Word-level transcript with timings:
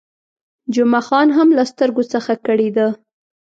جمعه 0.73 1.01
خان 1.07 1.27
هم 1.37 1.47
له 1.57 1.63
سترګو 1.71 2.03
څخه 2.13 2.31
کړېده. 2.45 2.87